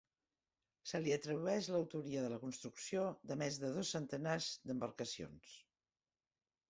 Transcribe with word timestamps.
Se 0.91 1.01
li 1.01 1.11
atribueix 1.17 1.67
l'autoria 1.75 2.23
de 2.25 2.31
la 2.33 2.39
construcció 2.45 3.03
de 3.33 3.39
més 3.45 3.61
de 3.65 3.73
dos 3.79 3.95
centenars 3.97 4.49
d'embarcacions. 4.71 5.55